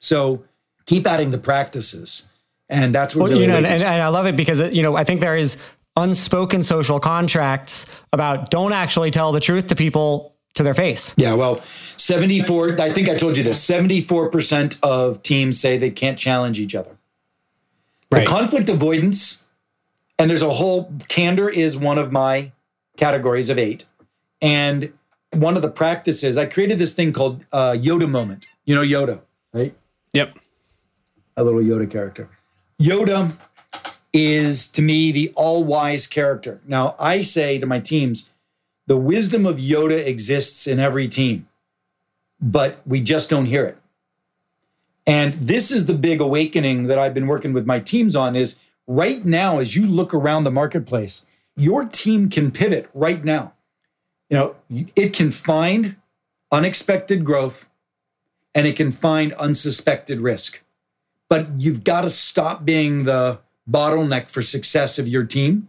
[0.00, 0.42] So
[0.86, 2.28] keep adding the practices.
[2.70, 4.96] And that's what well, really you know, and, and, I love it because you know
[4.96, 5.56] I think there is
[5.96, 11.14] unspoken social contracts about don't actually tell the truth to people to their face.
[11.16, 11.60] Yeah, well,
[11.96, 13.64] 74 I think I told you this.
[13.66, 16.96] 74% of teams say they can't challenge each other.
[18.10, 18.20] Right.
[18.20, 19.46] The conflict avoidance
[20.18, 22.52] and there's a whole candor is one of my
[22.96, 23.84] categories of 8.
[24.40, 24.92] And
[25.32, 28.48] one of the practices, I created this thing called uh, Yoda moment.
[28.64, 29.20] You know Yoda,
[29.52, 29.74] right?
[30.12, 30.38] Yep.
[31.36, 32.28] A little Yoda character.
[32.80, 33.36] Yoda
[34.12, 36.60] is to me the all wise character.
[36.66, 38.30] Now, I say to my teams,
[38.86, 41.46] the wisdom of Yoda exists in every team,
[42.40, 43.78] but we just don't hear it.
[45.06, 48.58] And this is the big awakening that I've been working with my teams on is
[48.86, 51.24] right now as you look around the marketplace,
[51.56, 53.52] your team can pivot right now.
[54.30, 54.56] You know,
[54.94, 55.96] it can find
[56.52, 57.68] unexpected growth
[58.54, 60.62] and it can find unsuspected risk
[61.28, 63.38] but you've got to stop being the
[63.70, 65.68] bottleneck for success of your team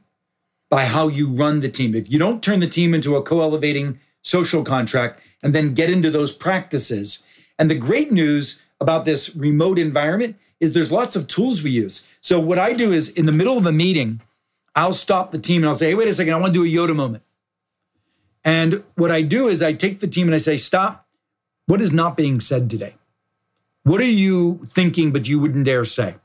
[0.70, 1.96] by how you run the team.
[1.96, 5.90] If you don't turn the team into a co elevating social contract and then get
[5.90, 7.26] into those practices,
[7.58, 12.08] and the great news about this remote environment is there's lots of tools we use.
[12.22, 14.22] So, what I do is in the middle of a meeting,
[14.76, 16.66] I'll stop the team and I'll say, hey, wait a second, I want to do
[16.66, 17.24] a Yoda moment.
[18.44, 21.06] And what I do is I take the team and I say, stop.
[21.66, 22.96] What is not being said today?
[23.84, 26.16] What are you thinking, but you wouldn't dare say?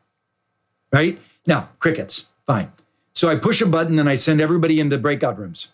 [0.93, 1.21] Right?
[1.47, 2.73] Now, crickets, fine.
[3.13, 5.73] So I push a button and I send everybody into breakout rooms.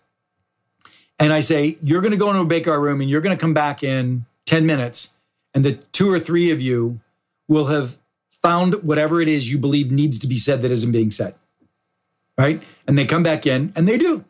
[1.18, 3.40] And I say, You're going to go into a breakout room and you're going to
[3.40, 5.14] come back in 10 minutes.
[5.54, 7.00] And the two or three of you
[7.48, 7.98] will have
[8.30, 11.34] found whatever it is you believe needs to be said that isn't being said.
[12.38, 12.62] Right?
[12.86, 14.24] And they come back in and they do.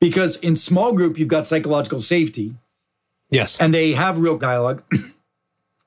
[0.00, 2.54] Because in small group, you've got psychological safety.
[3.30, 3.60] Yes.
[3.60, 4.82] And they have real dialogue.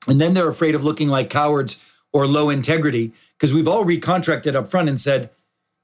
[0.08, 4.54] And then they're afraid of looking like cowards or low integrity because we've all recontracted
[4.54, 5.30] up front and said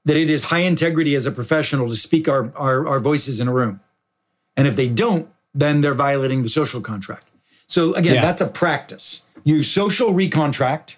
[0.05, 3.47] that it is high integrity as a professional to speak our, our, our voices in
[3.47, 3.79] a room.
[4.55, 7.27] And if they don't, then they're violating the social contract.
[7.67, 8.21] So again, yeah.
[8.21, 9.27] that's a practice.
[9.43, 10.97] You social recontract,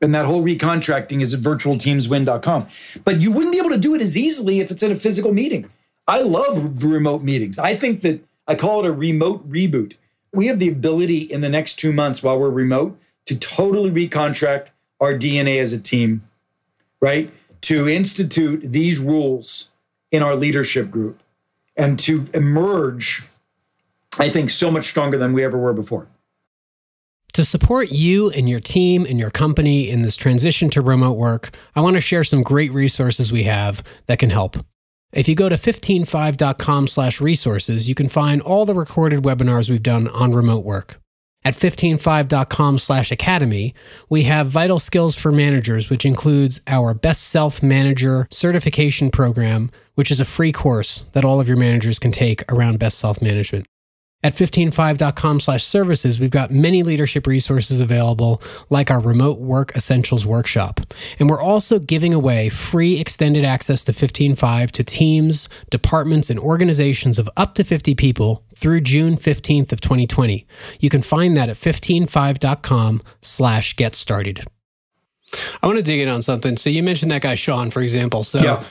[0.00, 2.66] and that whole recontracting is at virtualteamswin.com.
[3.04, 5.32] But you wouldn't be able to do it as easily if it's in a physical
[5.32, 5.70] meeting.
[6.06, 7.58] I love remote meetings.
[7.58, 9.94] I think that I call it a remote reboot
[10.32, 14.68] we have the ability in the next two months while we're remote to totally recontract
[15.00, 16.22] our DNA as a team,
[17.00, 17.30] right?
[17.62, 19.72] To institute these rules
[20.10, 21.22] in our leadership group
[21.76, 23.24] and to emerge,
[24.18, 26.08] I think, so much stronger than we ever were before.
[27.34, 31.56] To support you and your team and your company in this transition to remote work,
[31.74, 34.56] I want to share some great resources we have that can help.
[35.12, 39.82] If you go to 15Five.com slash resources, you can find all the recorded webinars we've
[39.82, 40.98] done on remote work.
[41.44, 43.74] At 15Five.com slash academy,
[44.08, 50.10] we have Vital Skills for Managers, which includes our Best Self Manager certification program, which
[50.10, 53.66] is a free course that all of your managers can take around best self management.
[54.24, 60.24] At 15Five.com slash services, we've got many leadership resources available, like our Remote Work Essentials
[60.24, 60.80] Workshop.
[61.18, 67.18] And we're also giving away free extended access to 15Five to teams, departments, and organizations
[67.18, 70.46] of up to 50 people through June 15th of 2020.
[70.78, 74.46] You can find that at 15Five.com slash get started.
[75.62, 76.56] I want to dig in on something.
[76.56, 78.22] So you mentioned that guy, Sean, for example.
[78.22, 78.62] So yeah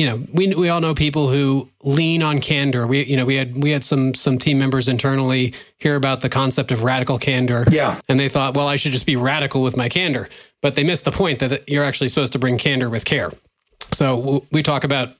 [0.00, 2.86] you know, we we all know people who lean on candor.
[2.86, 6.30] We you know we had we had some some team members internally hear about the
[6.30, 7.66] concept of radical candor.
[7.70, 10.30] Yeah, and they thought, well, I should just be radical with my candor,
[10.62, 13.30] but they missed the point that you're actually supposed to bring candor with care.
[13.92, 15.10] So we talk about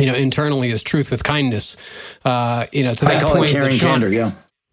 [0.00, 1.76] you know internally as truth with kindness.
[2.24, 4.08] Uh, you know, to that I call point, it caring Sean, candor.
[4.08, 4.32] Yeah.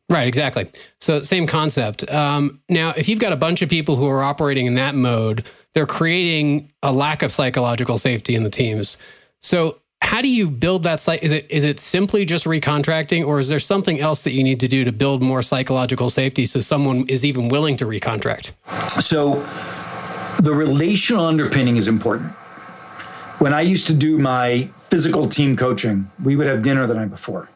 [0.10, 0.70] Right, exactly.
[1.00, 2.12] So, same concept.
[2.12, 5.46] Um, now, if you've got a bunch of people who are operating in that mode,
[5.74, 8.98] they're creating a lack of psychological safety in the teams.
[9.42, 11.24] So how do you build that site?
[11.24, 14.60] Is it is it simply just recontracting, or is there something else that you need
[14.62, 18.52] to do to build more psychological safety so someone is even willing to recontract?
[18.90, 19.36] So
[20.42, 22.32] the relational underpinning is important.
[23.40, 27.10] When I used to do my physical team coaching, we would have dinner the night
[27.10, 27.50] before.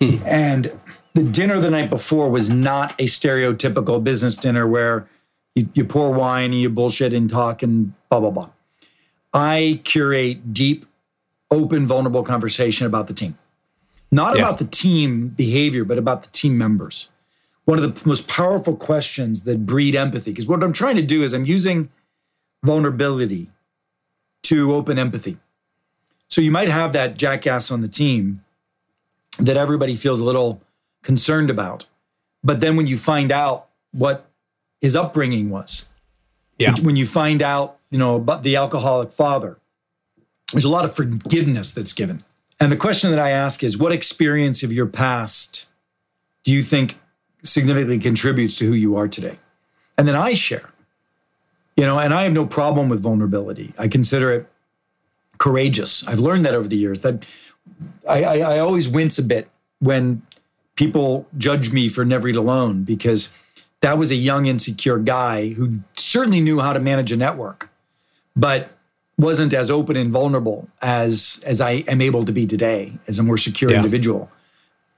[0.00, 0.16] Hmm.
[0.26, 0.78] And
[1.14, 5.08] the dinner the night before was not a stereotypical business dinner where
[5.54, 8.50] you, you pour wine and you bullshit and talk and blah, blah, blah.
[9.34, 10.86] I curate deep,
[11.50, 13.36] open, vulnerable conversation about the team.
[14.12, 14.42] Not yeah.
[14.42, 17.10] about the team behavior, but about the team members.
[17.64, 21.22] One of the most powerful questions that breed empathy, because what I'm trying to do
[21.22, 21.90] is I'm using
[22.62, 23.50] vulnerability
[24.44, 25.38] to open empathy.
[26.28, 28.44] So you might have that jackass on the team
[29.38, 30.62] that everybody feels a little
[31.02, 31.86] concerned about.
[32.42, 34.26] But then when you find out what
[34.80, 35.88] his upbringing was,
[36.58, 36.74] yeah.
[36.82, 39.56] when you find out, you know, about the alcoholic father,
[40.50, 42.22] there's a lot of forgiveness that's given.
[42.58, 45.66] And the question that I ask is what experience of your past
[46.42, 46.98] do you think
[47.44, 49.38] significantly contributes to who you are today?
[49.96, 50.70] And then I share,
[51.76, 53.72] you know, and I have no problem with vulnerability.
[53.78, 54.48] I consider it
[55.38, 56.04] courageous.
[56.08, 57.24] I've learned that over the years that
[58.08, 60.22] I, I, I always wince a bit when
[60.74, 63.38] people judge me for never eat alone because
[63.82, 67.70] that was a young, insecure guy who certainly knew how to manage a network,
[68.36, 68.70] but
[69.16, 73.22] wasn't as open and vulnerable as as I am able to be today as a
[73.22, 73.78] more secure yeah.
[73.78, 74.30] individual.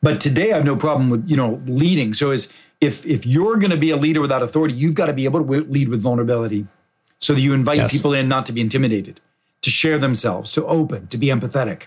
[0.02, 2.14] But today I have no problem with, you know, leading.
[2.14, 5.12] So as if if you're going to be a leader without authority, you've got to
[5.12, 6.66] be able to lead with vulnerability
[7.18, 7.92] so that you invite yes.
[7.92, 9.20] people in not to be intimidated,
[9.62, 11.84] to share themselves, to open, to be empathetic.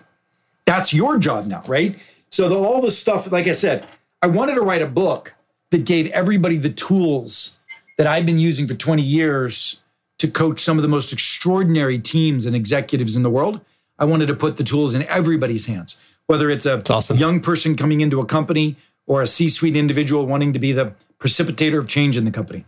[0.65, 1.97] That's your job now, right?
[2.29, 3.85] So the, all the stuff, like I said,
[4.21, 5.33] I wanted to write a book
[5.71, 7.59] that gave everybody the tools
[7.97, 9.81] that I've been using for 20 years
[10.19, 13.61] to coach some of the most extraordinary teams and executives in the world.
[13.97, 17.17] I wanted to put the tools in everybody's hands, whether it's a awesome.
[17.17, 18.75] young person coming into a company
[19.07, 22.65] or a C suite individual wanting to be the precipitator of change in the company.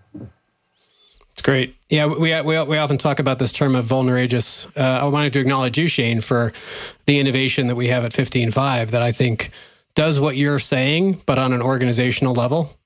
[1.32, 1.76] It's great.
[1.90, 4.70] Yeah, we, we, we often talk about this term of vulnerageous.
[4.78, 6.52] Uh, I wanted to acknowledge you, Shane, for
[7.06, 9.52] the innovation that we have at 15Five that I think
[9.96, 12.78] does what you're saying, but on an organizational level,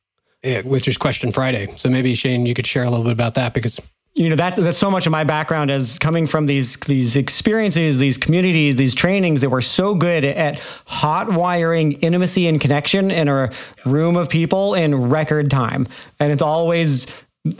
[0.44, 1.68] eh, which is Question Friday.
[1.78, 3.80] So maybe, Shane, you could share a little bit about that because
[4.16, 7.98] you know that's that's so much of my background as coming from these these experiences
[7.98, 13.28] these communities these trainings that were so good at hot wiring intimacy and connection in
[13.28, 13.52] a
[13.86, 15.88] room of people in record time.
[16.20, 17.08] And it's always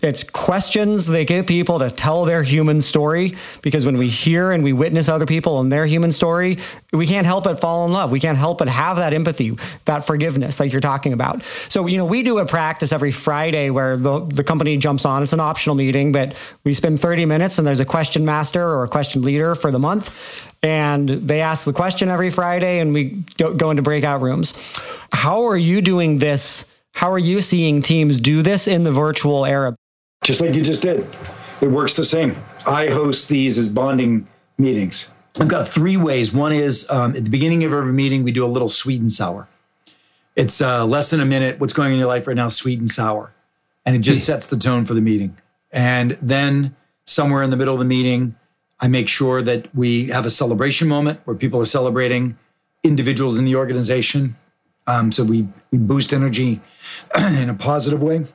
[0.02, 4.64] it's questions they get people to tell their human story because when we hear and
[4.64, 6.58] we witness other people and their human story
[6.92, 8.12] we can't help but fall in love.
[8.12, 11.44] We can't help but have that empathy that forgiveness like you're talking about.
[11.70, 15.22] So you know we do a practice every friday where the, the company jumps on.
[15.22, 18.84] It's an optional meeting but we spend 30 minutes and there's a question master or
[18.84, 20.12] a question leader for the month.
[20.64, 24.56] And they ask the question every friday and we go, go into breakout rooms.
[25.12, 26.66] How are you doing this
[26.96, 29.76] how are you seeing teams do this in the virtual era?
[30.24, 31.06] Just like you just did.
[31.62, 32.38] It works the same.
[32.66, 34.28] I host these as bonding
[34.58, 35.12] meetings.
[35.40, 36.34] I've got three ways.
[36.34, 39.12] One is um, at the beginning of every meeting, we do a little sweet and
[39.12, 39.50] sour.
[40.38, 41.60] It's uh, less than a minute.
[41.60, 43.34] What's going on in your life right now, sweet and sour.
[43.86, 44.32] And it just hmm.
[44.32, 45.38] sets the tone for the meeting.
[45.72, 48.38] And then somewhere in the middle of the meeting,
[48.80, 52.38] I make sure that we have a celebration moment where people are celebrating
[52.84, 54.38] individuals in the organization.
[54.88, 56.62] Um, so we, we boost energy
[57.18, 58.26] in a positive way.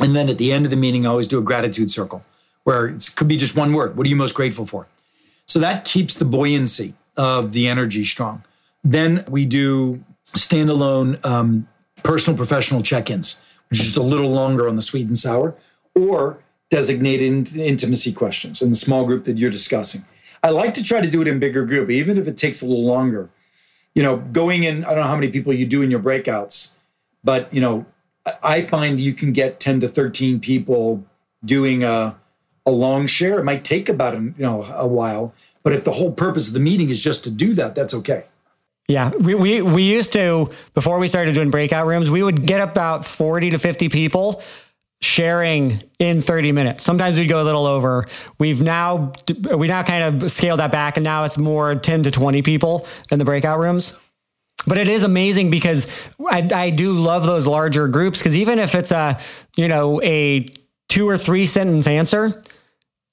[0.00, 2.24] And then at the end of the meeting, I always do a gratitude circle
[2.64, 3.96] where it could be just one word.
[3.96, 4.86] What are you most grateful for?
[5.46, 8.42] So that keeps the buoyancy of the energy strong.
[8.82, 11.68] Then we do standalone um,
[12.02, 15.54] personal professional check ins, which is just a little longer on the sweet and sour,
[15.94, 16.38] or
[16.70, 20.04] designated intimacy questions in the small group that you're discussing.
[20.42, 22.66] I like to try to do it in bigger group, even if it takes a
[22.66, 23.30] little longer.
[23.94, 26.76] You know, going in, I don't know how many people you do in your breakouts,
[27.22, 27.86] but you know,
[28.42, 31.04] I find you can get 10 to 13 people
[31.44, 32.16] doing a,
[32.66, 33.38] a long share.
[33.38, 36.54] It might take about a, you know a while, but if the whole purpose of
[36.54, 38.24] the meeting is just to do that, that's okay.
[38.88, 42.60] Yeah, we, we we used to before we started doing breakout rooms, we would get
[42.60, 44.42] about 40 to 50 people
[45.04, 46.82] sharing in 30 minutes.
[46.82, 48.06] Sometimes we'd go a little over.
[48.38, 49.12] We've now
[49.56, 52.86] we now kind of scaled that back and now it's more 10 to 20 people
[53.10, 53.92] in the breakout rooms.
[54.66, 55.86] But it is amazing because
[56.30, 59.20] I, I do love those larger groups because even if it's a,
[59.56, 60.46] you know, a
[60.88, 62.42] two or three sentence answer,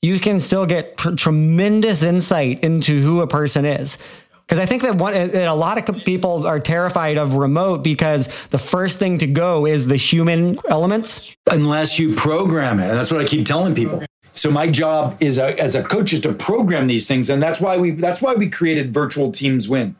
[0.02, 3.98] you can still get pr- tremendous insight into who a person is.
[4.52, 8.28] Because I think that one, that a lot of people are terrified of remote because
[8.48, 11.38] the first thing to go is the human elements.
[11.50, 14.04] Unless you program it, and that's what I keep telling people.
[14.34, 17.62] So my job is a, as a coach is to program these things, and that's
[17.62, 19.96] why we that's why we created Virtual Teams Win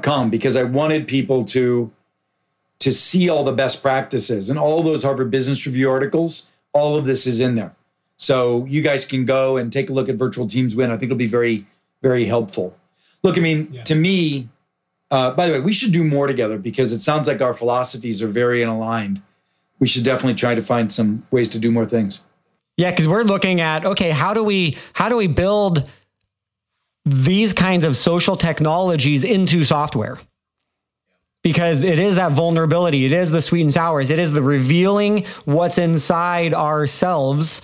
[0.00, 1.92] com because I wanted people to
[2.78, 6.50] to see all the best practices and all those Harvard Business Review articles.
[6.72, 7.76] All of this is in there,
[8.16, 10.90] so you guys can go and take a look at Virtual Teams Win.
[10.90, 11.66] I think it'll be very
[12.00, 12.78] very helpful.
[13.24, 13.82] Look, I mean, yeah.
[13.84, 14.48] to me,
[15.10, 18.22] uh, by the way, we should do more together because it sounds like our philosophies
[18.22, 19.22] are very aligned.
[19.80, 22.20] We should definitely try to find some ways to do more things.
[22.76, 25.88] Yeah, because we're looking at okay, how do we how do we build
[27.04, 30.18] these kinds of social technologies into software
[31.42, 33.04] because it is that vulnerability.
[33.04, 34.10] It is the sweet and sours.
[34.10, 37.60] It is the revealing what's inside ourselves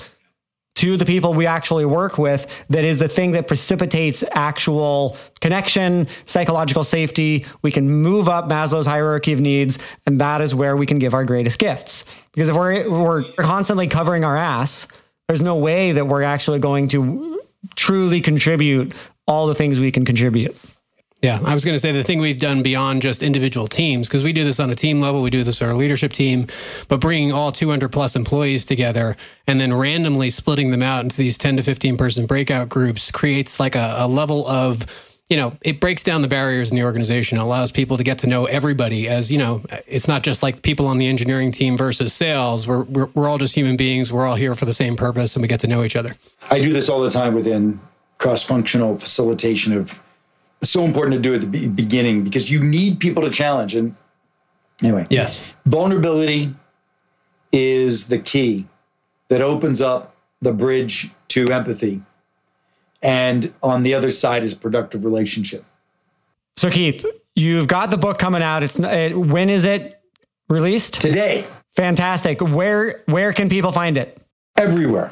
[0.81, 6.09] to the people we actually work with that is the thing that precipitates actual connection,
[6.25, 7.45] psychological safety.
[7.61, 11.13] We can move up Maslow's hierarchy of needs, and that is where we can give
[11.13, 12.07] our greatest gifts.
[12.33, 14.87] Because if we're we're constantly covering our ass,
[15.29, 17.43] there's no way that we're actually going to
[17.77, 18.95] truly contribute
[19.27, 20.57] all the things we can contribute.
[21.23, 24.25] Yeah, I was going to say the thing we've done beyond just individual teams, because
[24.25, 26.47] we do this on a team level, we do this with our leadership team,
[26.89, 31.37] but bringing all 200 plus employees together and then randomly splitting them out into these
[31.37, 34.87] 10 to 15 person breakout groups creates like a, a level of
[35.29, 37.39] you know, it breaks down the barriers in the organization.
[37.39, 40.63] It allows people to get to know everybody as, you know, it's not just like
[40.63, 42.67] people on the engineering team versus sales.
[42.67, 44.13] We're, we're, we're all just human beings.
[44.13, 46.17] We're all here for the same purpose and we get to know each other.
[46.51, 47.79] I do this all the time within
[48.19, 50.03] cross functional facilitation of
[50.61, 53.75] it's so important to do at the beginning because you need people to challenge.
[53.75, 53.95] And
[54.83, 56.55] anyway, yes, vulnerability
[57.53, 58.67] is the key
[59.29, 62.03] that opens up the bridge to empathy.
[63.03, 65.65] And on the other side is productive relationship.
[66.57, 68.63] So, Keith, you've got the book coming out.
[68.63, 69.99] It's it, when is it
[70.51, 71.01] released?
[71.01, 71.47] Today.
[71.77, 72.43] Fantastic.
[72.43, 74.21] Where where can people find it?
[74.59, 75.11] Everywhere.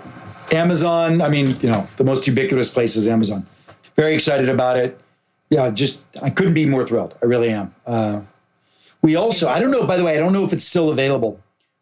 [0.52, 1.22] Amazon.
[1.22, 3.46] I mean, you know, the most ubiquitous place is Amazon.
[3.96, 5.00] Very excited about it
[5.50, 7.14] yeah, just I couldn't be more thrilled.
[7.22, 7.74] I really am.
[7.86, 8.22] Uh,
[9.02, 9.86] we also, I don't know.
[9.86, 11.40] By the way, I don't know if it's still available.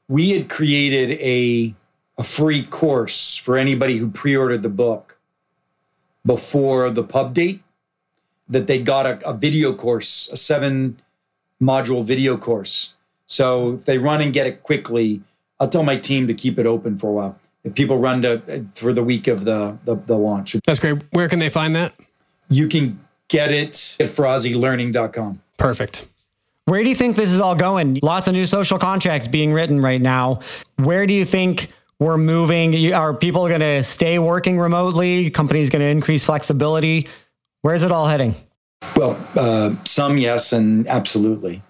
[0.08, 1.74] We had created a
[2.18, 5.18] a free course for anybody who pre-ordered the book
[6.24, 7.62] before the pub date.
[8.48, 11.00] That they got a, a video course, a seven
[11.60, 12.94] module video course.
[13.26, 15.20] So if they run and get it quickly,
[15.58, 17.38] I'll tell my team to keep it open for a while.
[17.64, 18.38] If people run to
[18.72, 21.02] for the week of the the, the launch, that's great.
[21.10, 21.92] Where can they find that?
[22.48, 25.41] You can get it at ferrazzilearning.com.
[25.57, 26.09] Perfect.
[26.66, 28.01] Where do you think this is all going?
[28.03, 30.41] Lots of new social contracts being written right now.
[30.77, 31.70] Where do you think
[32.01, 32.93] we're moving?
[32.93, 35.31] Are people going to stay working remotely?
[35.31, 37.09] Companies going to increase flexibility?
[37.62, 38.35] Where's it all heading?
[38.97, 41.62] Well, uh, some yes, and absolutely.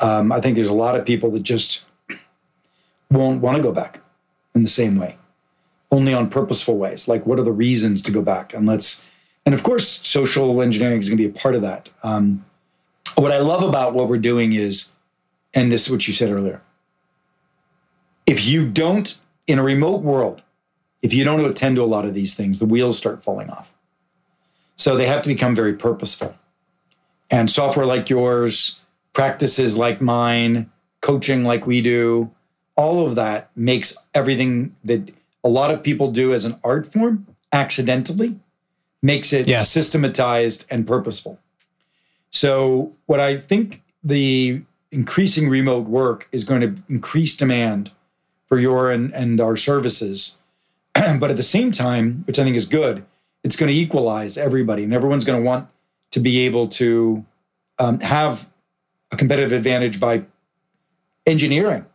[0.00, 1.84] Um, I think there's a lot of people that just
[3.10, 4.00] won't want to go back
[4.54, 5.16] in the same way,
[5.90, 7.08] only on purposeful ways.
[7.08, 8.52] Like, what are the reasons to go back?
[8.52, 9.06] And let's
[9.44, 11.90] and of course, social engineering is going to be a part of that.
[12.02, 12.44] Um,
[13.16, 14.92] what I love about what we're doing is,
[15.54, 16.62] and this is what you said earlier,
[18.26, 19.16] if you don't,
[19.46, 20.42] in a remote world,
[21.02, 23.74] if you don't attend to a lot of these things, the wheels start falling off.
[24.76, 26.36] So they have to become very purposeful.
[27.30, 28.80] And software like yours,
[29.12, 30.70] practices like mine,
[31.00, 32.30] coaching like we do,
[32.76, 35.10] all of that makes everything that
[35.44, 38.38] a lot of people do as an art form accidentally
[39.02, 39.70] makes it yes.
[39.70, 41.38] systematized and purposeful.
[42.30, 47.90] So, what I think the increasing remote work is going to increase demand
[48.46, 50.38] for your and, and our services.
[50.94, 53.04] but at the same time, which I think is good,
[53.42, 55.68] it's going to equalize everybody, and everyone's going to want
[56.12, 57.24] to be able to
[57.78, 58.50] um, have
[59.10, 60.24] a competitive advantage by
[61.26, 61.86] engineering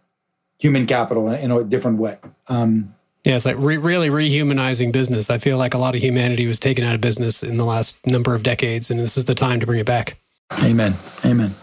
[0.59, 2.17] human capital in a different way.
[2.47, 2.95] Um,
[3.27, 5.29] yeah, it's like re- really rehumanizing business.
[5.29, 7.97] I feel like a lot of humanity was taken out of business in the last
[8.07, 10.17] number of decades, and this is the time to bring it back.
[10.63, 10.93] Amen.
[11.25, 11.53] Amen.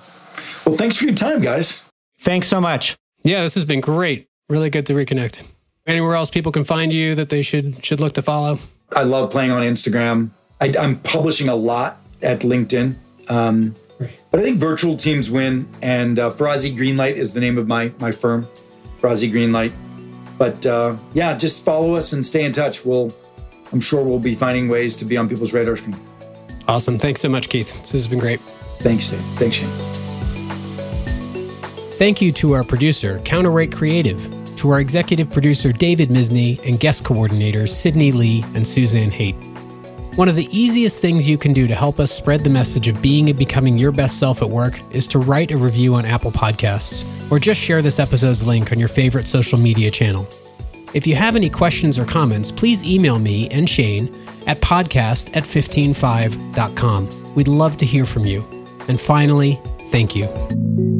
[0.66, 1.82] Well, thanks for your time, guys.
[2.20, 2.96] Thanks so much.
[3.22, 4.28] Yeah, this has been great.
[4.50, 5.42] Really good to reconnect.
[5.86, 8.58] Anywhere else people can find you that they should should look to follow?
[8.92, 10.32] I love playing on Instagram.
[10.60, 12.96] I, am publishing a lot at LinkedIn.
[13.30, 13.74] Um,
[14.30, 17.90] but I think virtual teams win, and uh, Ferrazzi Greenlight is the name of my
[18.00, 18.46] my firm,
[19.00, 19.72] Ferrazzi Greenlight.
[20.38, 22.84] But uh, yeah, just follow us and stay in touch.
[22.84, 23.12] We'll,
[23.72, 25.96] I'm sure we'll be finding ways to be on people's radar screen.
[26.66, 26.98] Awesome.
[26.98, 27.80] Thanks so much, Keith.
[27.82, 28.40] This has been great.
[28.40, 29.20] Thanks, Dave.
[29.36, 29.70] Thanks, Shane.
[31.98, 34.20] Thank you to our producer, Counterweight Creative,
[34.56, 39.36] to our executive producer, David Misney, and guest coordinators, Sydney Lee and Suzanne Haight.
[40.16, 43.02] One of the easiest things you can do to help us spread the message of
[43.02, 46.30] being and becoming your best self at work is to write a review on Apple
[46.30, 50.24] Podcasts or just share this episode's link on your favorite social media channel.
[50.92, 54.14] If you have any questions or comments, please email me and Shane
[54.46, 57.34] at podcast at 15Five.com.
[57.34, 58.46] We'd love to hear from you.
[58.86, 59.60] And finally,
[59.90, 60.93] thank you.